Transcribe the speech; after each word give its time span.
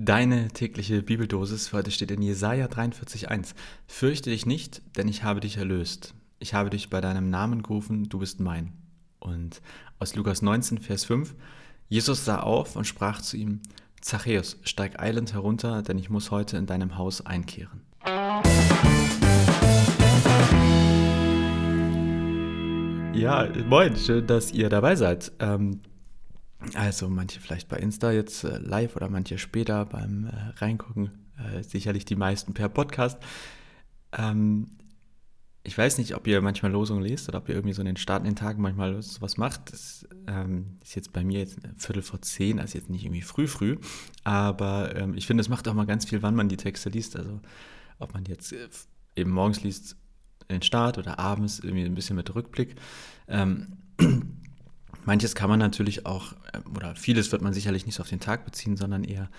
Deine 0.00 0.46
tägliche 0.46 1.02
Bibeldosis 1.02 1.66
für 1.66 1.78
heute 1.78 1.90
steht 1.90 2.12
in 2.12 2.22
Jesaja 2.22 2.66
43,1. 2.66 3.54
Fürchte 3.88 4.30
dich 4.30 4.46
nicht, 4.46 4.80
denn 4.96 5.08
ich 5.08 5.24
habe 5.24 5.40
dich 5.40 5.56
erlöst. 5.56 6.14
Ich 6.38 6.54
habe 6.54 6.70
dich 6.70 6.88
bei 6.88 7.00
deinem 7.00 7.30
Namen 7.30 7.64
gerufen, 7.64 8.08
du 8.08 8.20
bist 8.20 8.38
mein. 8.38 8.74
Und 9.18 9.60
aus 9.98 10.14
Lukas 10.14 10.40
19, 10.40 10.78
Vers 10.78 11.04
5. 11.04 11.34
Jesus 11.88 12.24
sah 12.24 12.38
auf 12.38 12.76
und 12.76 12.84
sprach 12.84 13.20
zu 13.20 13.36
ihm: 13.36 13.60
Zachäus, 14.00 14.58
steig 14.62 15.02
eilend 15.02 15.32
herunter, 15.32 15.82
denn 15.82 15.98
ich 15.98 16.10
muss 16.10 16.30
heute 16.30 16.58
in 16.58 16.66
deinem 16.66 16.96
Haus 16.96 17.26
einkehren. 17.26 17.80
Ja, 23.14 23.48
moin, 23.66 23.96
schön, 23.96 24.24
dass 24.28 24.52
ihr 24.52 24.68
dabei 24.68 24.94
seid. 24.94 25.32
Ähm, 25.40 25.80
also 26.74 27.08
manche 27.08 27.40
vielleicht 27.40 27.68
bei 27.68 27.76
Insta 27.78 28.10
jetzt 28.12 28.44
äh, 28.44 28.58
live 28.58 28.96
oder 28.96 29.08
manche 29.08 29.38
später 29.38 29.84
beim 29.84 30.26
äh, 30.26 30.30
Reingucken, 30.56 31.10
äh, 31.36 31.62
sicherlich 31.62 32.04
die 32.04 32.16
meisten 32.16 32.54
per 32.54 32.68
Podcast. 32.68 33.18
Ähm, 34.12 34.78
ich 35.64 35.76
weiß 35.76 35.98
nicht, 35.98 36.14
ob 36.14 36.26
ihr 36.26 36.40
manchmal 36.40 36.72
Losungen 36.72 37.02
lest 37.02 37.28
oder 37.28 37.38
ob 37.38 37.48
ihr 37.48 37.54
irgendwie 37.54 37.74
so 37.74 37.82
in 37.82 37.86
den 37.86 37.96
Starten 37.96 38.24
den 38.24 38.36
Tagen 38.36 38.62
manchmal 38.62 39.02
sowas 39.02 39.36
macht. 39.36 39.72
Das 39.72 40.08
ähm, 40.26 40.78
ist 40.82 40.94
jetzt 40.94 41.12
bei 41.12 41.24
mir 41.24 41.40
jetzt 41.40 41.58
Viertel 41.76 42.02
vor 42.02 42.22
zehn, 42.22 42.58
also 42.58 42.78
jetzt 42.78 42.88
nicht 42.88 43.04
irgendwie 43.04 43.22
früh 43.22 43.46
früh, 43.46 43.76
aber 44.24 44.96
ähm, 44.96 45.14
ich 45.14 45.26
finde, 45.26 45.42
es 45.42 45.48
macht 45.48 45.68
auch 45.68 45.74
mal 45.74 45.86
ganz 45.86 46.06
viel, 46.06 46.22
wann 46.22 46.34
man 46.34 46.48
die 46.48 46.56
Texte 46.56 46.88
liest. 46.88 47.16
Also 47.16 47.40
ob 47.98 48.14
man 48.14 48.24
jetzt 48.24 48.52
äh, 48.52 48.68
eben 49.16 49.30
morgens 49.30 49.62
liest, 49.62 49.96
den 50.50 50.62
Start 50.62 50.96
oder 50.96 51.18
abends 51.18 51.58
irgendwie 51.58 51.84
ein 51.84 51.94
bisschen 51.94 52.16
mit 52.16 52.34
Rückblick. 52.34 52.76
Ähm, 53.26 53.76
Manches 55.08 55.34
kann 55.34 55.48
man 55.48 55.58
natürlich 55.58 56.04
auch, 56.04 56.34
äh, 56.52 56.60
oder 56.76 56.94
vieles 56.94 57.32
wird 57.32 57.40
man 57.40 57.54
sicherlich 57.54 57.86
nicht 57.86 57.94
so 57.94 58.02
auf 58.02 58.10
den 58.10 58.20
Tag 58.20 58.44
beziehen, 58.44 58.76
sondern 58.76 59.04
eher 59.04 59.30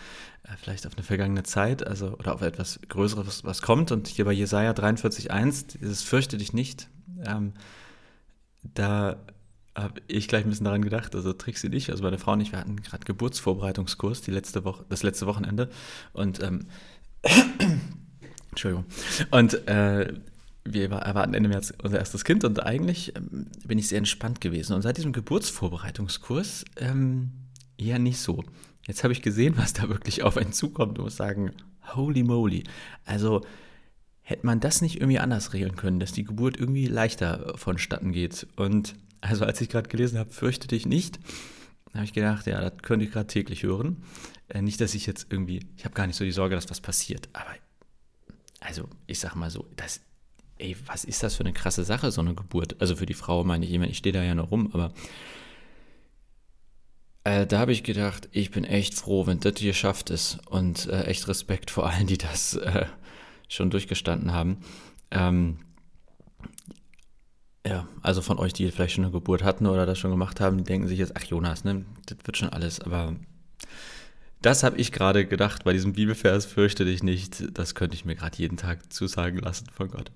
äh, 0.42 0.58
vielleicht 0.60 0.88
auf 0.88 0.94
eine 0.96 1.04
vergangene 1.04 1.44
Zeit, 1.44 1.86
also 1.86 2.18
oder 2.18 2.34
auf 2.34 2.42
etwas 2.42 2.80
Größeres, 2.90 3.28
was, 3.28 3.44
was 3.44 3.62
kommt. 3.62 3.92
Und 3.92 4.08
hier 4.08 4.26
bei 4.26 4.32
Jesaja 4.32 4.72
43,1, 4.72 5.78
dieses 5.80 6.02
Fürchte 6.02 6.38
dich 6.38 6.54
nicht, 6.54 6.90
ähm, 7.24 7.54
da 8.64 9.18
habe 9.76 10.02
ich 10.08 10.28
gleich 10.28 10.44
ein 10.44 10.50
bisschen 10.50 10.66
daran 10.66 10.82
gedacht, 10.82 11.14
also 11.14 11.34
Trixie 11.34 11.70
nicht, 11.70 11.92
also 11.92 12.02
meine 12.02 12.18
Frau 12.18 12.34
und 12.34 12.42
ich, 12.42 12.52
wir 12.52 12.58
hatten 12.58 12.82
gerade 12.82 13.06
Geburtsvorbereitungskurs 13.06 14.22
die 14.22 14.32
letzte 14.32 14.66
Woche, 14.66 14.86
das 14.90 15.04
letzte 15.04 15.28
Wochenende 15.28 15.70
und 16.14 16.42
ähm, 16.42 16.66
Entschuldigung. 18.50 18.86
Und 19.30 19.68
äh, 19.68 20.16
wir 20.74 20.90
erwarten 20.90 21.34
Ende 21.34 21.50
März 21.50 21.74
unser 21.82 22.00
erstes 22.00 22.24
Kind 22.24 22.44
und 22.44 22.64
eigentlich 22.64 23.16
ähm, 23.16 23.48
bin 23.66 23.78
ich 23.78 23.88
sehr 23.88 23.98
entspannt 23.98 24.42
gewesen. 24.42 24.74
Und 24.74 24.82
seit 24.82 24.98
diesem 24.98 25.14
Geburtsvorbereitungskurs 25.14 26.66
ähm, 26.78 27.32
eher 27.78 28.00
nicht 28.00 28.20
so. 28.20 28.44
Jetzt 28.88 29.04
habe 29.04 29.14
ich 29.14 29.22
gesehen, 29.22 29.56
was 29.58 29.74
da 29.74 29.90
wirklich 29.90 30.24
auf 30.24 30.38
einen 30.38 30.54
zukommt 30.54 30.98
und 30.98 31.06
muss 31.06 31.16
sagen, 31.16 31.52
holy 31.96 32.24
moly. 32.24 32.64
Also 33.06 33.46
hätte 34.22 34.46
man 34.46 34.60
das 34.60 34.82
nicht 34.82 34.98
irgendwie 34.98 35.20
anders 35.20 35.54
regeln 35.54 35.76
können, 35.76 36.00
dass 36.00 36.12
die 36.12 36.24
Geburt 36.24 36.58
irgendwie 36.58 36.86
leichter 36.86 37.54
vonstatten 37.56 38.12
geht. 38.12 38.48
Und 38.56 38.96
also 39.22 39.46
als 39.46 39.62
ich 39.62 39.70
gerade 39.70 39.90
gelesen 39.90 40.20
habe, 40.20 40.32
fürchte 40.32 40.68
dich 40.68 40.86
nicht, 40.86 41.20
habe 41.94 42.06
ich 42.06 42.14
gedacht, 42.14 42.46
ja, 42.46 42.62
das 42.62 42.82
könnte 42.82 43.06
ich 43.06 43.12
gerade 43.12 43.28
täglich 43.28 43.64
hören. 43.64 44.04
Äh, 44.48 44.62
nicht, 44.62 44.80
dass 44.82 44.94
ich 44.94 45.06
jetzt 45.06 45.28
irgendwie, 45.30 45.66
ich 45.78 45.86
habe 45.86 45.96
gar 45.96 46.08
nicht 46.08 46.16
so 46.16 46.24
die 46.24 46.32
Sorge, 46.32 46.56
dass 46.56 46.70
was 46.70 46.82
passiert, 46.82 47.30
aber 47.34 47.56
also 48.60 48.90
ich 49.08 49.20
sage 49.20 49.38
mal 49.38 49.50
so, 49.50 49.66
das 49.76 50.02
ey, 50.60 50.76
was 50.86 51.04
ist 51.04 51.24
das 51.24 51.36
für 51.36 51.44
eine 51.44 51.54
krasse 51.54 51.84
Sache, 51.84 52.12
so 52.12 52.22
eine 52.22 52.36
Geburt? 52.36 52.80
Also 52.80 52.96
für 52.96 53.06
die 53.06 53.14
Frau 53.14 53.44
meine 53.44 53.66
ich, 53.66 53.72
ich, 53.72 53.80
meine, 53.80 53.92
ich 53.92 53.98
stehe 53.98 54.14
da 54.14 54.24
ja 54.24 54.36
noch 54.36 54.52
rum, 54.52 54.70
aber 54.74 54.94
äh, 57.24 57.46
da 57.46 57.60
habe 57.60 57.72
ich 57.72 57.84
gedacht, 57.84 58.30
ich 58.32 58.52
bin 58.52 58.64
echt 58.64 58.94
froh, 58.94 59.28
wenn 59.28 59.40
das 59.40 59.58
hier 59.58 59.74
schafft 59.74 60.10
es 60.10 60.38
und 60.50 60.88
äh, 60.88 61.04
echt 61.04 61.28
Respekt 61.28 61.72
vor 61.72 61.90
allen, 61.90 62.08
die 62.08 62.18
das 62.18 62.56
äh, 62.56 62.86
schon 63.48 63.70
durchgestanden 63.70 64.34
haben. 64.34 64.58
Ähm, 65.12 65.60
ja, 67.66 67.88
also 68.02 68.22
von 68.22 68.40
euch, 68.40 68.54
die 68.54 68.70
vielleicht 68.72 68.96
schon 68.96 69.04
eine 69.04 69.12
Geburt 69.12 69.44
hatten 69.44 69.66
oder 69.66 69.86
das 69.86 70.00
schon 70.00 70.12
gemacht 70.12 70.40
haben, 70.40 70.58
die 70.58 70.64
denken 70.64 70.88
sich 70.88 71.00
jetzt, 71.00 71.16
ach 71.16 71.24
Jonas, 71.24 71.64
ne, 71.64 71.86
das 72.06 72.18
wird 72.24 72.38
schon 72.38 72.50
alles, 72.50 72.80
aber 72.80 73.16
das 74.42 74.64
habe 74.64 74.78
ich 74.78 74.92
gerade 74.92 75.26
gedacht 75.26 75.66
bei 75.66 75.74
diesem 75.74 75.94
Bibelvers, 75.94 76.46
fürchte 76.46 76.86
dich 76.86 77.04
nicht. 77.04 77.58
Das 77.58 77.76
könnte 77.76 77.96
ich 77.96 78.06
mir 78.06 78.16
gerade 78.16 78.38
jeden 78.38 78.56
Tag 78.56 78.92
zusagen 78.92 79.40
lassen 79.40 79.68
von 79.76 79.90
Gott. 79.90 80.12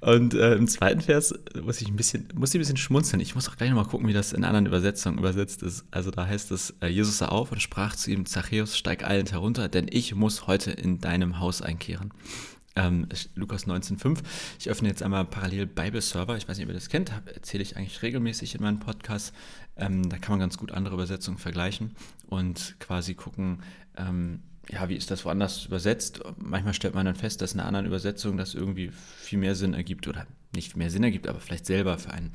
Und 0.00 0.34
äh, 0.34 0.54
im 0.54 0.68
zweiten 0.68 1.00
Vers 1.00 1.34
muss 1.60 1.80
ich 1.80 1.88
ein 1.88 1.96
bisschen, 1.96 2.28
muss 2.34 2.50
ich 2.50 2.56
ein 2.56 2.60
bisschen 2.60 2.76
schmunzeln. 2.76 3.20
Ich 3.20 3.34
muss 3.34 3.48
auch 3.48 3.56
gleich 3.56 3.70
nochmal 3.70 3.86
gucken, 3.86 4.06
wie 4.06 4.12
das 4.12 4.32
in 4.32 4.44
anderen 4.44 4.66
Übersetzungen 4.66 5.18
übersetzt 5.18 5.62
ist. 5.62 5.84
Also 5.90 6.10
da 6.12 6.26
heißt 6.26 6.52
es, 6.52 6.74
äh, 6.80 6.86
Jesus 6.86 7.18
sah 7.18 7.28
auf 7.28 7.50
und 7.50 7.60
sprach 7.60 7.96
zu 7.96 8.10
ihm, 8.12 8.26
Zachäus, 8.26 8.76
steig 8.76 9.04
eilend 9.04 9.32
herunter, 9.32 9.68
denn 9.68 9.86
ich 9.90 10.14
muss 10.14 10.46
heute 10.46 10.70
in 10.70 11.00
deinem 11.00 11.40
Haus 11.40 11.60
einkehren 11.60 12.12
ähm, 12.78 13.08
Lukas 13.34 13.66
19,5. 13.66 14.20
Ich 14.58 14.70
öffne 14.70 14.88
jetzt 14.88 15.02
einmal 15.02 15.24
parallel 15.24 15.66
Bible 15.66 16.00
Server. 16.00 16.36
Ich 16.36 16.48
weiß 16.48 16.56
nicht, 16.56 16.66
ob 16.66 16.70
ihr 16.70 16.74
das 16.74 16.88
kennt, 16.88 17.12
erzähle 17.34 17.62
ich 17.62 17.76
eigentlich 17.76 18.02
regelmäßig 18.02 18.54
in 18.54 18.62
meinem 18.62 18.78
Podcast. 18.78 19.34
Ähm, 19.76 20.08
da 20.08 20.18
kann 20.18 20.32
man 20.32 20.40
ganz 20.40 20.56
gut 20.56 20.72
andere 20.72 20.94
Übersetzungen 20.94 21.38
vergleichen 21.38 21.94
und 22.26 22.76
quasi 22.78 23.14
gucken, 23.14 23.62
ähm, 23.96 24.40
ja, 24.70 24.88
wie 24.88 24.96
ist 24.96 25.10
das 25.10 25.24
woanders 25.24 25.64
übersetzt? 25.64 26.20
Manchmal 26.36 26.74
stellt 26.74 26.94
man 26.94 27.06
dann 27.06 27.16
fest, 27.16 27.40
dass 27.40 27.54
in 27.54 27.60
einer 27.60 27.68
anderen 27.68 27.86
Übersetzung 27.86 28.36
das 28.36 28.54
irgendwie 28.54 28.90
viel 28.90 29.38
mehr 29.38 29.54
Sinn 29.54 29.74
ergibt 29.74 30.06
oder 30.06 30.26
nicht 30.54 30.72
viel 30.72 30.78
mehr 30.78 30.90
Sinn 30.90 31.02
ergibt, 31.02 31.26
aber 31.26 31.40
vielleicht 31.40 31.66
selber 31.66 31.98
für 31.98 32.10
einen 32.12 32.32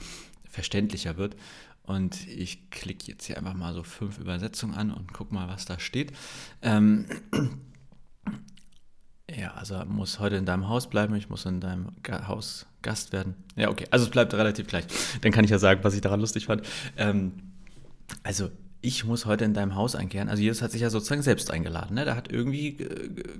verständlicher 0.50 1.18
wird. 1.18 1.36
Und 1.84 2.28
ich 2.28 2.70
klicke 2.72 3.06
jetzt 3.08 3.26
hier 3.26 3.38
einfach 3.38 3.54
mal 3.54 3.74
so 3.74 3.84
fünf 3.84 4.18
Übersetzungen 4.18 4.74
an 4.74 4.92
und 4.92 5.14
gucke 5.14 5.34
mal, 5.34 5.48
was 5.48 5.66
da 5.66 5.80
steht. 5.80 6.14
Ähm, 6.62 7.06
ja, 9.38 9.54
also 9.54 9.84
muss 9.86 10.20
heute 10.20 10.36
in 10.36 10.46
deinem 10.46 10.68
Haus 10.68 10.90
bleiben, 10.90 11.16
ich 11.16 11.30
muss 11.30 11.46
in 11.46 11.60
deinem 11.60 11.88
Haus 12.28 12.66
Gast 12.82 13.14
werden. 13.14 13.36
Ja, 13.56 13.70
okay, 13.70 13.86
also 13.92 14.06
es 14.06 14.12
bleibt 14.12 14.34
relativ 14.34 14.68
gleich. 14.68 14.86
Dann 15.22 15.32
kann 15.32 15.46
ich 15.46 15.52
ja 15.52 15.58
sagen, 15.58 15.84
was 15.84 15.96
ich 15.96 16.02
daran 16.02 16.20
lustig 16.20 16.46
fand. 16.46 16.64
Ähm, 16.98 17.32
also 18.24 18.50
ich 18.82 19.06
muss 19.06 19.26
heute 19.26 19.46
in 19.46 19.54
deinem 19.54 19.76
Haus 19.76 19.96
einkehren. 19.96 20.28
Also 20.28 20.44
Jesus 20.44 20.62
hat 20.62 20.72
sich 20.72 20.82
ja 20.82 20.90
sozusagen 20.90 21.22
selbst 21.22 21.50
eingeladen. 21.50 21.96
Ne? 21.96 22.04
Der 22.04 22.18
hat 22.18 22.30
irgendwie 22.30 22.86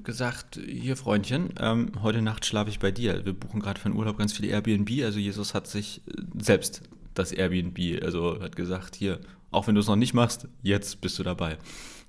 gesagt, 0.04 0.58
hier 0.66 0.96
Freundchen, 0.96 1.50
ähm, 1.60 1.92
heute 2.02 2.22
Nacht 2.22 2.46
schlafe 2.46 2.70
ich 2.70 2.80
bei 2.80 2.92
dir. 2.92 3.26
Wir 3.26 3.34
buchen 3.34 3.60
gerade 3.60 3.80
für 3.80 3.90
den 3.90 3.98
Urlaub 3.98 4.18
ganz 4.18 4.32
viele 4.32 4.48
Airbnb. 4.48 4.90
Also 5.04 5.20
Jesus 5.20 5.54
hat 5.54 5.68
sich 5.68 6.02
äh, 6.08 6.22
selbst 6.42 6.82
das 7.14 7.34
Airbnb, 7.34 8.02
also 8.04 8.42
hat 8.42 8.56
gesagt, 8.56 8.96
hier, 8.96 9.20
auch 9.52 9.68
wenn 9.68 9.76
du 9.76 9.82
es 9.82 9.88
noch 9.88 9.98
nicht 9.98 10.14
machst, 10.14 10.48
jetzt 10.62 11.02
bist 11.02 11.20
du 11.20 11.24
dabei. 11.24 11.58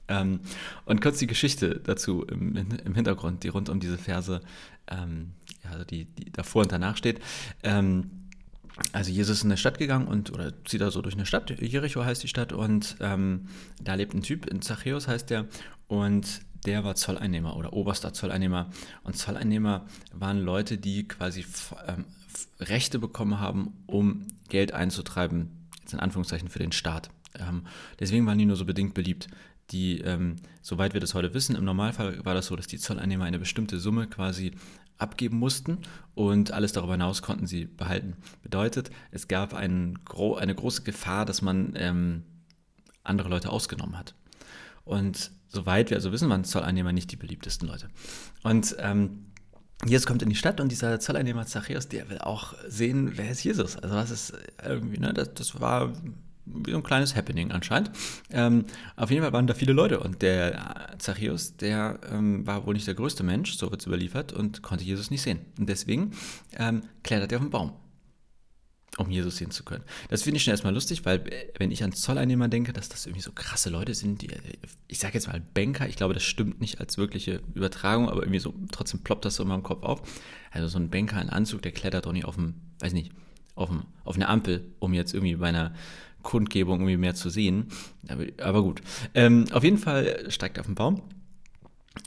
Ähm, 0.09 0.41
und 0.85 1.01
kurz 1.01 1.19
die 1.19 1.27
Geschichte 1.27 1.81
dazu 1.83 2.25
im, 2.25 2.57
im, 2.57 2.95
Hintergrund, 2.95 3.43
die 3.43 3.49
rund 3.49 3.69
um 3.69 3.81
diese 3.81 3.99
Verse, 3.99 4.41
ähm, 4.89 5.33
also 5.71 5.85
die, 5.85 6.05
die 6.05 6.31
davor 6.31 6.63
und 6.63 6.73
danach 6.73 6.97
steht. 6.97 7.21
Ähm, 7.63 8.11
also 8.93 9.11
Jesus 9.11 9.39
ist 9.39 9.45
in 9.45 9.51
eine 9.51 9.57
Stadt 9.57 9.79
gegangen 9.79 10.09
und 10.09 10.33
oder 10.33 10.53
zieht 10.65 10.81
da 10.81 10.91
so 10.91 11.01
durch 11.01 11.15
eine 11.15 11.27
Stadt, 11.27 11.49
Jericho 11.61 12.05
heißt 12.05 12.23
die 12.23 12.29
Stadt, 12.29 12.53
und 12.53 12.97
ähm, 13.01 13.47
da 13.81 13.95
lebt 13.95 14.15
ein 14.15 14.23
Typ, 14.23 14.47
in 14.47 14.63
Zachäus 14.63 15.07
heißt 15.07 15.31
der, 15.31 15.47
und 15.87 16.41
der 16.67 16.83
war 16.83 16.95
Zolleinnehmer 16.95 17.57
oder 17.57 17.73
oberster 17.73 18.13
Zolleinnehmer. 18.13 18.71
Und 19.03 19.17
Zolleinnehmer 19.17 19.87
waren 20.13 20.41
Leute, 20.41 20.79
die 20.79 21.07
quasi 21.07 21.45
ähm, 21.87 22.07
Rechte 22.59 22.99
bekommen 22.99 23.39
haben, 23.39 23.75
um 23.87 24.27
Geld 24.49 24.73
einzutreiben, 24.73 25.51
jetzt 25.81 25.93
in 25.93 26.01
Anführungszeichen 26.01 26.49
für 26.49 26.59
den 26.59 26.73
Staat. 26.73 27.11
Ähm, 27.39 27.67
deswegen 28.01 28.27
waren 28.27 28.39
die 28.39 28.47
nur 28.47 28.57
so 28.57 28.65
bedingt 28.65 28.95
beliebt 28.95 29.29
die, 29.71 30.01
ähm, 30.01 30.37
soweit 30.63 30.93
wir 30.93 31.01
das 31.01 31.15
heute 31.15 31.35
wissen, 31.35 31.57
im 31.57 31.65
Normalfall 31.65 32.25
war 32.25 32.35
das 32.35 32.47
so, 32.47 32.57
dass 32.57 32.67
die 32.67 32.79
Zolleinnehmer 32.79 33.25
eine 33.25 33.39
bestimmte 33.39 33.79
Summe 33.81 34.07
quasi 34.07 34.53
abgeben 34.99 35.39
mussten 35.39 35.79
und 36.15 36.53
alles 36.53 36.73
darüber 36.73 36.93
hinaus 36.93 37.23
konnten 37.23 37.47
sie 37.47 37.65
behalten. 37.65 38.17
Bedeutet, 38.43 38.91
es 39.11 39.29
gab 39.29 39.55
ein, 39.55 39.99
eine 40.39 40.55
große 40.55 40.83
Gefahr, 40.83 41.25
dass 41.25 41.43
man 41.43 41.75
ähm, 41.77 42.23
andere 43.03 43.29
Leute 43.29 43.51
ausgenommen 43.51 43.99
hat. 43.99 44.15
Und 44.85 45.31
soweit 45.49 45.91
wir 45.91 45.97
also 45.97 46.13
wissen, 46.13 46.29
waren 46.29 46.45
Zolleinnehmer 46.45 46.93
nicht 46.93 47.11
die 47.11 47.17
beliebtesten 47.17 47.69
Leute. 47.69 47.89
Und 48.43 48.77
ähm, 48.79 49.27
Jesus 49.87 50.07
kommt 50.07 50.23
in 50.23 50.29
die 50.29 50.37
Stadt 50.37 50.61
und 50.61 50.71
dieser 50.71 51.01
Zolleinnehmer 51.01 51.47
Zachäus, 51.47 51.89
der 51.89 52.09
will 52.09 52.19
auch 52.19 52.55
sehen, 52.69 53.13
wer 53.17 53.31
ist 53.31 53.45
Jesus? 53.45 53.77
Also 53.77 53.95
was 53.95 54.11
ist 54.11 54.35
irgendwie, 54.65 54.99
ne, 54.99 55.13
das, 55.13 55.35
das 55.35 55.61
war 55.61 55.93
wie 56.47 56.71
so 56.71 56.77
ein 56.77 56.83
kleines 56.83 57.17
Happening 57.17 57.53
anscheinend. 57.53 57.91
Ähm, 58.31 58.67
auf 58.97 59.11
jeden 59.11 59.23
Fall 59.23 59.33
waren 59.33 59.47
da 59.47 59.55
viele 59.55 59.73
Leute 59.73 60.01
und 60.01 60.23
der 60.23 60.95
Zachäus, 60.99 61.57
der 61.57 62.01
ähm, 62.11 62.47
war 62.47 62.67
wohl 62.67 62.75
nicht 62.75 62.87
der 62.87 62.95
größte 62.95 63.23
Mensch, 63.23 63.57
so 63.57 63.71
wird 63.71 63.81
es 63.81 63.87
überliefert, 63.87 64.33
und 64.33 64.63
konnte 64.63 64.85
Jesus 64.85 65.11
nicht 65.11 65.23
sehen. 65.23 65.41
Und 65.59 65.69
deswegen 65.69 66.13
ähm, 66.57 66.83
klettert 67.03 67.33
er 67.33 67.39
auf 67.39 67.45
den 67.45 67.51
Baum, 67.51 67.73
um 68.99 69.11
Jesus 69.11 69.37
sehen 69.37 69.51
zu 69.51 69.65
können. 69.65 69.85
Das 70.11 70.23
finde 70.23 70.37
ich 70.37 70.45
schon 70.45 70.53
erstmal 70.53 70.75
lustig, 70.75 71.05
weil 71.05 71.21
äh, 71.29 71.53
wenn 71.59 71.71
ich 71.71 71.83
an 71.83 71.93
Zolleinnehmer 71.93 72.49
denke, 72.49 72.73
dass 72.73 72.89
das 72.89 73.07
irgendwie 73.07 73.23
so 73.23 73.33
krasse 73.33 73.71
Leute 73.71 73.95
sind, 73.95 74.21
die, 74.21 74.29
äh, 74.29 74.41
ich 74.87 74.99
sage 74.99 75.15
jetzt 75.15 75.29
mal 75.29 75.41
Banker, 75.55 75.89
ich 75.89 75.97
glaube, 75.97 76.15
das 76.15 76.25
stimmt 76.25 76.61
nicht 76.61 76.81
als 76.81 76.99
wirkliche 76.99 77.41
Übertragung, 77.55 78.11
aber 78.11 78.23
irgendwie 78.23 78.41
so, 78.41 78.55
trotzdem 78.71 79.01
ploppt 79.01 79.25
das 79.25 79.37
so 79.37 79.45
in 79.45 79.49
meinem 79.49 79.63
Kopf 79.63 79.83
auf. 79.83 80.03
Also 80.51 80.69
so 80.69 80.79
ein 80.79 80.91
Banker 80.91 81.21
in 81.21 81.31
Anzug, 81.31 81.63
der 81.63 81.73
klettert 81.73 82.07
doch 82.07 82.13
nicht 82.13 82.27
auf 82.27 82.37
dem, 82.37 82.55
weiß 82.81 82.93
nicht, 82.93 83.13
auf, 83.55 83.69
dem, 83.69 83.85
auf 84.05 84.17
eine 84.17 84.29
Ampel, 84.29 84.73
um 84.79 84.95
jetzt 84.95 85.15
irgendwie 85.15 85.37
bei 85.37 85.49
einer 85.49 85.75
Kundgebung 86.25 86.81
irgendwie 86.81 86.97
mehr 86.97 87.15
zu 87.15 87.31
sehen. 87.31 87.69
Aber, 88.09 88.25
aber 88.43 88.63
gut. 88.63 88.81
Ähm, 89.15 89.45
auf 89.53 89.63
jeden 89.63 89.79
Fall 89.79 90.29
steigt 90.31 90.59
er 90.59 90.63
auf 90.63 90.67
den 90.67 90.75
Baum 90.75 91.03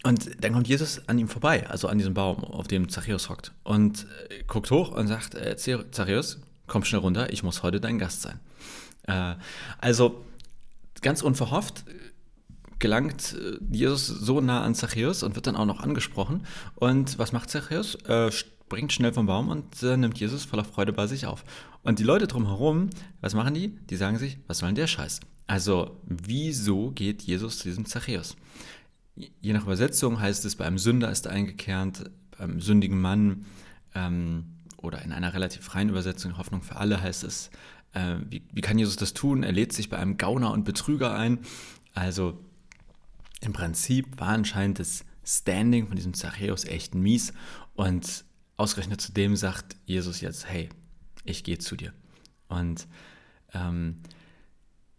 Und 0.03 0.43
dann 0.43 0.51
kommt 0.51 0.67
Jesus 0.67 1.07
an 1.07 1.17
ihm 1.17 1.29
vorbei, 1.29 1.65
also 1.69 1.87
an 1.87 1.97
diesem 1.97 2.13
Baum, 2.13 2.43
auf 2.43 2.67
dem 2.67 2.89
Zachäus 2.89 3.29
hockt. 3.29 3.53
Und 3.63 4.05
äh, 4.29 4.43
guckt 4.45 4.69
hoch 4.71 4.91
und 4.91 5.07
sagt, 5.07 5.35
äh, 5.35 5.55
Zachäus, 5.55 6.41
komm 6.67 6.83
schnell 6.83 6.99
runter, 6.99 7.31
ich 7.31 7.43
muss 7.43 7.63
heute 7.63 7.79
dein 7.79 7.97
Gast 7.97 8.23
sein. 8.23 8.41
Äh, 9.03 9.35
also 9.79 10.25
ganz 11.01 11.21
unverhofft 11.21 11.85
gelangt 12.79 13.35
äh, 13.39 13.57
Jesus 13.71 14.07
so 14.07 14.41
nah 14.41 14.63
an 14.63 14.75
Zachäus 14.75 15.23
und 15.23 15.35
wird 15.35 15.47
dann 15.47 15.55
auch 15.55 15.65
noch 15.65 15.79
angesprochen. 15.79 16.45
Und 16.75 17.17
was 17.17 17.31
macht 17.31 17.49
Zachäus? 17.49 17.95
Äh, 18.05 18.31
springt 18.67 18.91
schnell 18.91 19.13
vom 19.13 19.27
Baum 19.27 19.47
und 19.47 19.81
äh, 19.81 19.95
nimmt 19.95 20.19
Jesus 20.19 20.43
voller 20.43 20.65
Freude 20.65 20.91
bei 20.91 21.07
sich 21.07 21.25
auf. 21.25 21.45
Und 21.83 21.99
die 21.99 22.03
Leute 22.03 22.27
drumherum, 22.27 22.89
was 23.21 23.33
machen 23.33 23.53
die? 23.53 23.69
Die 23.89 23.95
sagen 23.95 24.17
sich, 24.17 24.39
was 24.47 24.57
soll 24.57 24.67
denn 24.67 24.75
der 24.75 24.87
Scheiß? 24.87 25.21
Also, 25.47 26.01
wieso 26.03 26.91
geht 26.91 27.21
Jesus 27.21 27.59
zu 27.59 27.69
diesem 27.69 27.85
Zachäus? 27.85 28.35
Je 29.15 29.53
nach 29.53 29.63
Übersetzung 29.63 30.19
heißt 30.19 30.43
es, 30.43 30.57
bei 30.57 30.65
einem 30.65 30.79
Sünder 30.79 31.09
ist 31.09 31.27
er 31.27 31.31
eingekehrt, 31.31 32.11
beim 32.37 32.59
sündigen 32.59 32.99
Mann 32.99 33.45
ähm, 33.95 34.47
oder 34.75 35.01
in 35.01 35.13
einer 35.13 35.33
relativ 35.33 35.63
freien 35.63 35.87
Übersetzung, 35.87 36.37
Hoffnung 36.37 36.61
für 36.61 36.75
alle, 36.75 37.01
heißt 37.01 37.23
es, 37.23 37.49
äh, 37.93 38.17
wie, 38.29 38.43
wie 38.51 38.61
kann 38.61 38.77
Jesus 38.77 38.97
das 38.97 39.13
tun? 39.13 39.43
Er 39.43 39.53
lädt 39.53 39.71
sich 39.71 39.89
bei 39.89 39.95
einem 39.95 40.17
Gauner 40.17 40.51
und 40.51 40.65
Betrüger 40.65 41.15
ein. 41.15 41.39
Also 41.93 42.37
im 43.39 43.53
Prinzip 43.53 44.19
war 44.19 44.29
anscheinend 44.29 44.79
das 44.79 45.05
Standing 45.23 45.87
von 45.87 45.95
diesem 45.95 46.13
Zachäus 46.13 46.65
echt 46.65 46.95
mies 46.95 47.31
und 47.75 48.25
ausgerechnet 48.57 48.99
zu 49.01 49.11
dem 49.13 49.35
sagt 49.35 49.75
Jesus 49.85 50.21
jetzt, 50.21 50.47
hey, 50.47 50.69
ich 51.23 51.43
gehe 51.43 51.57
zu 51.57 51.75
dir. 51.75 51.93
Und 52.47 52.87
ähm, 53.53 53.97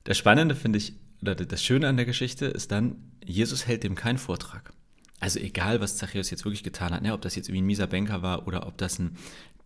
das 0.05 0.17
Spannende 0.17 0.55
finde 0.55 0.79
ich, 0.79 0.95
oder 1.21 1.35
das 1.35 1.63
Schöne 1.63 1.89
an 1.89 1.97
der 1.97 2.07
Geschichte 2.07 2.47
ist 2.47 2.71
dann, 2.71 2.97
Jesus 3.25 3.67
hält 3.67 3.85
dem 3.85 3.95
keinen 3.95 4.19
Vortrag. 4.19 4.73
Also 5.21 5.41
egal, 5.41 5.81
was 5.81 5.97
Zachäus 5.97 6.31
jetzt 6.31 6.45
wirklich 6.45 6.63
getan 6.63 6.93
hat, 6.93 7.03
ne, 7.03 7.13
ob 7.13 7.21
das 7.21 7.35
jetzt 7.35 7.49
irgendwie 7.49 7.63
ein 7.63 7.67
mieser 7.67 7.89
Banker 7.89 8.23
war 8.23 8.47
oder 8.47 8.67
ob 8.67 8.79
das 8.79 8.99
ein 8.99 9.17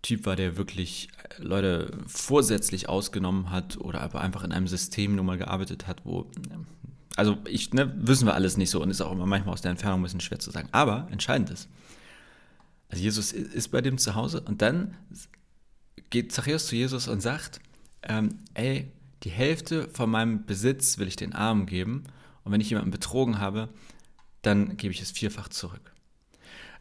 Typ 0.00 0.24
war, 0.24 0.34
der 0.34 0.56
wirklich 0.56 1.08
äh, 1.38 1.42
Leute 1.42 1.96
vorsätzlich 2.06 2.88
ausgenommen 2.88 3.50
hat 3.50 3.76
oder 3.76 4.00
aber 4.00 4.22
einfach 4.22 4.42
in 4.42 4.52
einem 4.52 4.66
System 4.66 5.14
nun 5.14 5.26
mal 5.26 5.38
gearbeitet 5.38 5.86
hat, 5.86 6.04
wo 6.04 6.30
also 7.16 7.36
ich, 7.46 7.72
ne, 7.74 7.92
wissen 7.96 8.26
wir 8.26 8.34
alles 8.34 8.56
nicht 8.56 8.70
so 8.70 8.82
und 8.82 8.90
ist 8.90 9.02
auch 9.02 9.12
immer 9.12 9.26
manchmal 9.26 9.52
aus 9.52 9.60
der 9.60 9.70
Entfernung 9.70 10.00
ein 10.00 10.02
bisschen 10.02 10.20
schwer 10.20 10.38
zu 10.38 10.50
sagen. 10.50 10.68
Aber 10.72 11.08
entscheidend 11.10 11.50
ist, 11.50 11.68
also 12.92 13.02
Jesus 13.02 13.32
ist 13.32 13.68
bei 13.70 13.80
dem 13.80 13.96
zu 13.96 14.14
Hause 14.14 14.42
und 14.42 14.60
dann 14.60 14.94
geht 16.10 16.30
Zachäus 16.30 16.66
zu 16.66 16.76
Jesus 16.76 17.08
und 17.08 17.22
sagt, 17.22 17.58
ähm, 18.02 18.40
ey, 18.52 18.92
die 19.22 19.30
Hälfte 19.30 19.88
von 19.94 20.10
meinem 20.10 20.44
Besitz 20.44 20.98
will 20.98 21.08
ich 21.08 21.16
den 21.16 21.32
Armen 21.32 21.64
geben 21.64 22.04
und 22.44 22.52
wenn 22.52 22.60
ich 22.60 22.68
jemanden 22.68 22.90
betrogen 22.90 23.38
habe, 23.38 23.70
dann 24.42 24.76
gebe 24.76 24.92
ich 24.92 25.00
es 25.00 25.10
vierfach 25.10 25.48
zurück. 25.48 25.94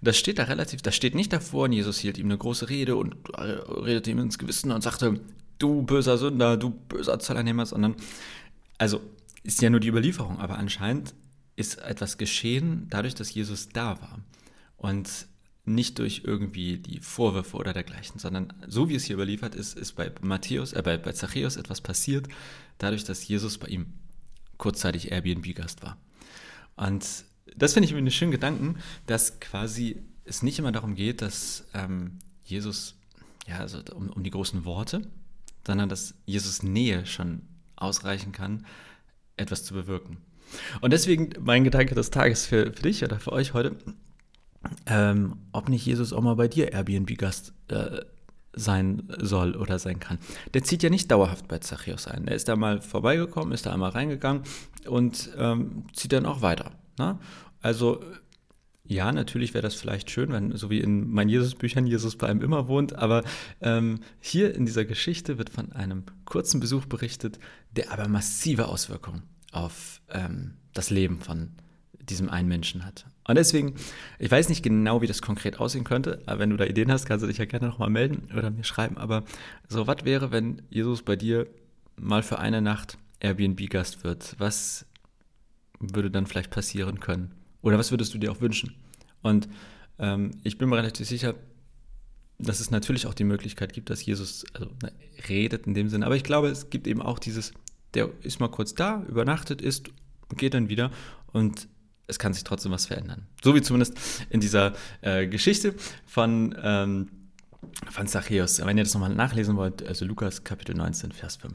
Das 0.01 0.17
steht 0.17 0.37
da 0.37 0.43
relativ, 0.43 0.81
das 0.81 0.97
steht 0.97 1.15
nicht 1.15 1.31
davor 1.31 1.65
und 1.65 1.71
Jesus 1.71 1.99
hielt 1.99 2.17
ihm 2.17 2.25
eine 2.25 2.37
große 2.37 2.67
Rede 2.67 2.97
und 2.97 3.15
äh, 3.35 3.41
redete 3.41 4.11
ihm 4.11 4.19
ins 4.19 4.37
Gewissen 4.37 4.71
und 4.71 4.81
sagte, 4.81 5.21
du 5.59 5.83
böser 5.83 6.17
Sünder, 6.17 6.57
du 6.57 6.71
böser 6.71 7.19
Zollernehmer, 7.19 7.67
sondern, 7.67 7.95
also 8.77 8.99
ist 9.43 9.61
ja 9.61 9.69
nur 9.69 9.79
die 9.79 9.87
Überlieferung, 9.87 10.39
aber 10.39 10.57
anscheinend 10.57 11.13
ist 11.55 11.77
etwas 11.77 12.17
geschehen 12.17 12.87
dadurch, 12.89 13.15
dass 13.15 13.33
Jesus 13.33 13.69
da 13.69 14.01
war. 14.01 14.19
Und 14.75 15.30
nicht 15.63 15.99
durch 15.99 16.23
irgendwie 16.25 16.77
die 16.77 16.99
Vorwürfe 16.99 17.57
oder 17.57 17.73
dergleichen, 17.73 18.19
sondern 18.19 18.53
so 18.67 18.89
wie 18.89 18.95
es 18.95 19.05
hier 19.05 19.15
überliefert 19.15 19.53
ist, 19.55 19.77
ist 19.77 19.93
bei 19.93 20.11
Matthäus, 20.21 20.73
äh, 20.73 20.81
bei, 20.81 20.97
bei 20.97 21.11
Zachäus 21.11 21.55
etwas 21.55 21.81
passiert, 21.81 22.27
dadurch, 22.77 23.03
dass 23.03 23.27
Jesus 23.27 23.57
bei 23.57 23.67
ihm 23.67 23.93
kurzzeitig 24.57 25.11
Airbnb-Gast 25.11 25.83
war. 25.83 25.97
Und 26.75 27.05
das 27.55 27.73
finde 27.73 27.87
ich 27.87 27.95
einen 27.95 28.11
schönen 28.11 28.31
Gedanken, 28.31 28.77
dass 29.05 29.39
quasi 29.39 30.01
es 30.25 30.41
nicht 30.41 30.59
immer 30.59 30.71
darum 30.71 30.95
geht, 30.95 31.21
dass 31.21 31.65
ähm, 31.73 32.19
Jesus, 32.43 32.95
ja, 33.47 33.59
also 33.59 33.79
um, 33.93 34.09
um 34.09 34.23
die 34.23 34.31
großen 34.31 34.65
Worte, 34.65 35.01
sondern 35.65 35.89
dass 35.89 36.15
Jesus 36.25 36.63
Nähe 36.63 37.05
schon 37.05 37.43
ausreichen 37.75 38.31
kann, 38.31 38.65
etwas 39.37 39.63
zu 39.63 39.73
bewirken. 39.73 40.17
Und 40.81 40.91
deswegen 40.91 41.31
mein 41.39 41.63
Gedanke 41.63 41.95
des 41.95 42.09
Tages 42.09 42.45
für, 42.45 42.73
für 42.73 42.83
dich 42.83 43.03
oder 43.03 43.19
für 43.19 43.31
euch 43.31 43.53
heute, 43.53 43.75
ähm, 44.85 45.37
ob 45.51 45.69
nicht 45.69 45.85
Jesus 45.85 46.13
auch 46.13 46.21
mal 46.21 46.35
bei 46.35 46.47
dir 46.47 46.71
Airbnb-Gast 46.71 47.53
äh, 47.69 48.01
sein 48.53 49.03
soll 49.17 49.55
oder 49.55 49.79
sein 49.79 49.99
kann. 49.99 50.17
Der 50.53 50.63
zieht 50.63 50.83
ja 50.83 50.89
nicht 50.89 51.09
dauerhaft 51.09 51.47
bei 51.47 51.59
Zachäus 51.59 52.07
ein. 52.07 52.27
Er 52.27 52.35
ist 52.35 52.49
da 52.49 52.55
mal 52.55 52.81
vorbeigekommen, 52.81 53.53
ist 53.53 53.65
da 53.65 53.73
einmal 53.73 53.91
reingegangen 53.91 54.43
und 54.87 55.29
ähm, 55.37 55.85
zieht 55.93 56.11
dann 56.11 56.25
auch 56.25 56.41
weiter. 56.41 56.71
Ne? 56.99 57.17
Also 57.61 58.01
ja, 58.83 59.09
natürlich 59.11 59.53
wäre 59.53 59.61
das 59.61 59.75
vielleicht 59.75 60.11
schön, 60.11 60.31
wenn, 60.33 60.55
so 60.57 60.69
wie 60.69 60.81
in 60.81 61.09
meinen 61.09 61.29
Jesus-Büchern, 61.29 61.87
Jesus 61.87 62.17
bei 62.17 62.27
einem 62.27 62.41
immer 62.41 62.67
wohnt, 62.67 62.93
aber 62.95 63.23
ähm, 63.61 64.01
hier 64.19 64.53
in 64.53 64.65
dieser 64.65 64.83
Geschichte 64.83 65.37
wird 65.37 65.49
von 65.49 65.71
einem 65.71 66.03
kurzen 66.25 66.59
Besuch 66.59 66.87
berichtet, 66.87 67.39
der 67.75 67.91
aber 67.91 68.09
massive 68.09 68.67
Auswirkungen 68.67 69.23
auf 69.53 70.01
ähm, 70.09 70.55
das 70.73 70.89
Leben 70.89 71.21
von 71.21 71.51
diesem 72.09 72.29
einen 72.29 72.47
Menschen 72.47 72.85
hat. 72.85 73.05
Und 73.27 73.35
deswegen, 73.35 73.75
ich 74.19 74.31
weiß 74.31 74.49
nicht 74.49 74.63
genau, 74.63 75.01
wie 75.01 75.07
das 75.07 75.21
konkret 75.21 75.59
aussehen 75.59 75.83
könnte, 75.83 76.21
aber 76.25 76.39
wenn 76.39 76.49
du 76.49 76.57
da 76.57 76.65
Ideen 76.65 76.91
hast, 76.91 77.05
kannst 77.05 77.23
du 77.23 77.27
dich 77.27 77.37
ja 77.37 77.45
gerne 77.45 77.67
nochmal 77.67 77.89
melden 77.89 78.29
oder 78.35 78.49
mir 78.49 78.63
schreiben. 78.63 78.97
Aber 78.97 79.23
so, 79.69 79.87
was 79.87 80.03
wäre, 80.03 80.31
wenn 80.31 80.61
Jesus 80.69 81.03
bei 81.03 81.15
dir 81.15 81.47
mal 81.95 82.23
für 82.23 82.39
eine 82.39 82.61
Nacht 82.61 82.97
Airbnb-Gast 83.19 84.03
wird? 84.03 84.35
Was 84.39 84.85
würde 85.79 86.11
dann 86.11 86.25
vielleicht 86.25 86.51
passieren 86.51 86.99
können? 86.99 87.31
Oder 87.61 87.77
was 87.77 87.91
würdest 87.91 88.13
du 88.13 88.17
dir 88.17 88.31
auch 88.31 88.41
wünschen? 88.41 88.75
Und 89.21 89.47
ähm, 89.99 90.31
ich 90.43 90.57
bin 90.57 90.69
mir 90.69 90.77
relativ 90.77 91.07
sicher, 91.07 91.35
dass 92.39 92.59
es 92.59 92.71
natürlich 92.71 93.05
auch 93.05 93.13
die 93.13 93.23
Möglichkeit 93.23 93.73
gibt, 93.73 93.89
dass 93.89 94.03
Jesus 94.05 94.45
also, 94.53 94.71
ne, 94.81 94.91
redet 95.29 95.67
in 95.67 95.73
dem 95.73 95.89
Sinne. 95.89 96.05
Aber 96.05 96.15
ich 96.15 96.23
glaube, 96.23 96.49
es 96.49 96.69
gibt 96.69 96.87
eben 96.87 97.01
auch 97.01 97.19
dieses, 97.19 97.53
der 97.93 98.09
ist 98.23 98.39
mal 98.39 98.49
kurz 98.49 98.73
da, 98.73 99.03
übernachtet, 99.07 99.61
ist, 99.61 99.89
geht 100.35 100.53
dann 100.53 100.69
wieder 100.69 100.91
und 101.33 101.67
es 102.11 102.19
kann 102.19 102.33
sich 102.33 102.43
trotzdem 102.43 102.71
was 102.71 102.85
verändern. 102.85 103.25
So 103.43 103.55
wie 103.55 103.61
zumindest 103.61 103.97
in 104.29 104.41
dieser 104.41 104.73
äh, 105.01 105.27
Geschichte 105.27 105.73
von, 106.05 106.55
ähm, 106.61 107.09
von 107.89 108.05
Zachäus. 108.05 108.63
Wenn 108.63 108.77
ihr 108.77 108.83
das 108.83 108.93
nochmal 108.93 109.15
nachlesen 109.15 109.55
wollt, 109.55 109.85
also 109.87 110.05
Lukas 110.05 110.43
Kapitel 110.43 110.75
19, 110.75 111.13
Vers 111.13 111.37
5. 111.37 111.53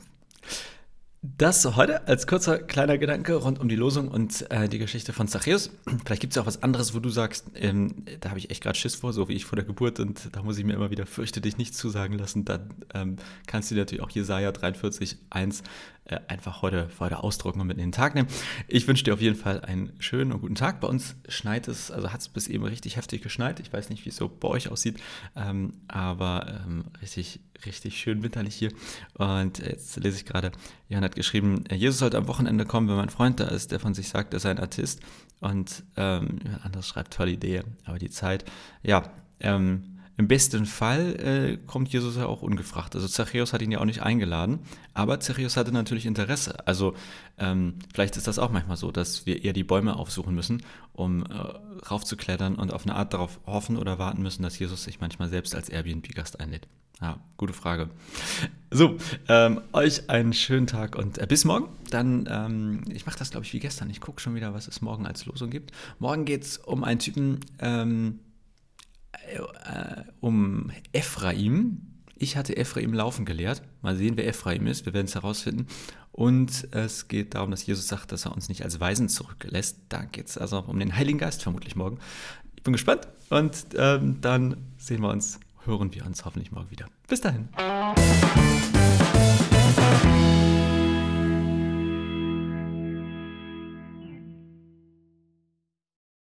Das 1.22 1.64
heute 1.76 2.06
als 2.06 2.26
kurzer 2.26 2.58
kleiner 2.58 2.98
Gedanke 2.98 3.34
rund 3.34 3.58
um 3.58 3.68
die 3.68 3.74
Losung 3.74 4.08
und 4.08 4.48
äh, 4.50 4.68
die 4.68 4.78
Geschichte 4.78 5.12
von 5.12 5.26
Zachäus. 5.26 5.70
Vielleicht 6.04 6.20
gibt 6.20 6.32
es 6.32 6.36
ja 6.36 6.42
auch 6.42 6.46
was 6.46 6.62
anderes, 6.62 6.94
wo 6.94 7.00
du 7.00 7.08
sagst, 7.08 7.50
ähm, 7.54 8.04
da 8.20 8.28
habe 8.28 8.38
ich 8.38 8.50
echt 8.50 8.62
gerade 8.62 8.78
Schiss 8.78 8.94
vor, 8.94 9.12
so 9.12 9.28
wie 9.28 9.32
ich 9.32 9.44
vor 9.44 9.56
der 9.56 9.64
Geburt 9.64 9.98
und 9.98 10.34
da 10.36 10.42
muss 10.42 10.56
ich 10.56 10.64
mir 10.64 10.74
immer 10.74 10.90
wieder 10.90 11.04
fürchte 11.04 11.40
dich 11.40 11.58
nicht 11.58 11.74
zusagen 11.74 12.16
lassen. 12.16 12.44
Dann 12.44 12.74
ähm, 12.94 13.16
kannst 13.46 13.70
du 13.70 13.74
dir 13.74 13.80
natürlich 13.80 14.04
auch 14.04 14.10
Jesaja 14.10 14.52
43, 14.52 15.18
1 15.30 15.62
äh, 16.08 16.20
einfach 16.28 16.62
heute, 16.62 16.88
heute 17.00 17.22
ausdrucken 17.22 17.60
und 17.60 17.66
mit 17.66 17.78
in 17.78 17.84
den 17.84 17.92
Tag 17.92 18.14
nehmen. 18.14 18.28
Ich 18.68 18.86
wünsche 18.86 19.02
dir 19.02 19.14
auf 19.14 19.20
jeden 19.20 19.34
Fall 19.34 19.60
einen 19.62 19.92
schönen 19.98 20.32
und 20.32 20.40
guten 20.40 20.54
Tag. 20.54 20.80
Bei 20.80 20.86
uns 20.86 21.16
schneit 21.28 21.66
es, 21.66 21.90
also 21.90 22.12
hat 22.12 22.20
es 22.20 22.28
bis 22.28 22.46
eben 22.46 22.64
richtig 22.64 22.96
heftig 22.96 23.22
geschneit. 23.22 23.58
Ich 23.58 23.72
weiß 23.72 23.90
nicht, 23.90 24.04
wie 24.04 24.10
es 24.10 24.16
so 24.16 24.28
bei 24.28 24.46
euch 24.48 24.70
aussieht, 24.70 25.00
ähm, 25.34 25.72
aber 25.88 26.60
ähm, 26.64 26.84
richtig, 27.02 27.40
richtig 27.64 27.98
schön 27.98 28.22
winterlich 28.22 28.54
hier. 28.54 28.70
Und 29.14 29.58
jetzt 29.58 29.96
lese 29.96 30.18
ich 30.18 30.26
gerade, 30.26 30.52
Jan 30.88 31.02
hat 31.02 31.16
geschrieben, 31.16 31.64
Jesus 31.72 31.98
sollte 31.98 32.18
am 32.18 32.28
Wochenende 32.28 32.66
kommen, 32.66 32.88
wenn 32.88 32.96
mein 32.96 33.08
Freund 33.08 33.40
da 33.40 33.48
ist, 33.48 33.72
der 33.72 33.80
von 33.80 33.94
sich 33.94 34.08
sagt, 34.08 34.32
er 34.32 34.40
sei 34.40 34.50
ein 34.50 34.60
Artist. 34.60 35.00
Und 35.40 35.82
ähm, 35.96 36.38
jemand 36.42 36.64
anderes 36.64 36.86
schreibt, 36.86 37.14
tolle 37.14 37.32
Idee, 37.32 37.62
aber 37.84 37.98
die 37.98 38.10
Zeit, 38.10 38.44
ja, 38.82 39.10
ähm, 39.40 39.95
im 40.16 40.28
besten 40.28 40.64
Fall 40.64 41.16
äh, 41.16 41.66
kommt 41.66 41.92
Jesus 41.92 42.16
ja 42.16 42.26
auch 42.26 42.42
ungefragt. 42.42 42.94
Also 42.94 43.06
Zachäus 43.06 43.52
hat 43.52 43.60
ihn 43.60 43.70
ja 43.70 43.80
auch 43.80 43.84
nicht 43.84 44.02
eingeladen, 44.02 44.60
aber 44.94 45.20
Zachäus 45.20 45.56
hatte 45.56 45.72
natürlich 45.72 46.06
Interesse. 46.06 46.66
Also 46.66 46.94
ähm, 47.38 47.74
vielleicht 47.92 48.16
ist 48.16 48.26
das 48.26 48.38
auch 48.38 48.50
manchmal 48.50 48.78
so, 48.78 48.90
dass 48.90 49.26
wir 49.26 49.44
eher 49.44 49.52
die 49.52 49.64
Bäume 49.64 49.96
aufsuchen 49.96 50.34
müssen, 50.34 50.62
um 50.92 51.24
äh, 51.24 51.34
raufzuklettern 51.90 52.54
und 52.54 52.72
auf 52.72 52.84
eine 52.84 52.96
Art 52.96 53.12
darauf 53.12 53.40
hoffen 53.46 53.76
oder 53.76 53.98
warten 53.98 54.22
müssen, 54.22 54.42
dass 54.42 54.58
Jesus 54.58 54.84
sich 54.84 55.00
manchmal 55.00 55.28
selbst 55.28 55.54
als 55.54 55.68
Airbnb-Gast 55.68 56.40
einlädt. 56.40 56.66
Ja, 57.00 57.18
gute 57.36 57.52
Frage. 57.52 57.90
So, 58.70 58.96
ähm, 59.28 59.60
euch 59.74 60.08
einen 60.08 60.32
schönen 60.32 60.66
Tag 60.66 60.96
und 60.96 61.18
äh, 61.18 61.26
bis 61.26 61.44
morgen. 61.44 61.68
Dann, 61.90 62.26
ähm, 62.30 62.84
ich 62.88 63.04
mache 63.04 63.18
das 63.18 63.30
glaube 63.30 63.44
ich 63.44 63.52
wie 63.52 63.58
gestern. 63.58 63.90
Ich 63.90 64.00
gucke 64.00 64.20
schon 64.20 64.34
wieder, 64.34 64.54
was 64.54 64.66
es 64.66 64.80
morgen 64.80 65.06
als 65.06 65.26
Losung 65.26 65.50
gibt. 65.50 65.72
Morgen 65.98 66.24
geht 66.24 66.42
es 66.44 66.56
um 66.56 66.84
einen 66.84 66.98
Typen, 66.98 67.40
ähm, 67.58 68.20
äh, 69.28 70.04
um 70.20 70.70
Ephraim. 70.92 71.82
Ich 72.18 72.36
hatte 72.36 72.56
Ephraim 72.56 72.94
laufen 72.94 73.24
gelehrt. 73.24 73.62
Mal 73.82 73.96
sehen, 73.96 74.16
wer 74.16 74.26
Ephraim 74.26 74.66
ist. 74.66 74.86
Wir 74.86 74.94
werden 74.94 75.06
es 75.06 75.14
herausfinden. 75.14 75.66
Und 76.12 76.68
es 76.72 77.08
geht 77.08 77.34
darum, 77.34 77.50
dass 77.50 77.66
Jesus 77.66 77.88
sagt, 77.88 78.10
dass 78.10 78.24
er 78.24 78.32
uns 78.32 78.48
nicht 78.48 78.64
als 78.64 78.80
Weisen 78.80 79.10
zurücklässt. 79.10 79.80
Da 79.90 80.04
geht 80.04 80.28
es 80.28 80.38
also 80.38 80.60
um 80.60 80.78
den 80.78 80.96
Heiligen 80.96 81.18
Geist 81.18 81.42
vermutlich 81.42 81.76
morgen. 81.76 81.98
Ich 82.56 82.62
bin 82.62 82.72
gespannt 82.72 83.06
und 83.28 83.66
ähm, 83.76 84.20
dann 84.22 84.56
sehen 84.78 85.02
wir 85.02 85.10
uns, 85.10 85.38
hören 85.64 85.94
wir 85.94 86.06
uns 86.06 86.24
hoffentlich 86.24 86.52
morgen 86.52 86.70
wieder. 86.70 86.86
Bis 87.06 87.20
dahin. 87.20 87.48